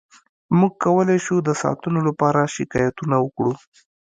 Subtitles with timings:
[0.59, 3.51] موږ کولی شو د ساعتونو لپاره شکایتونه وکړو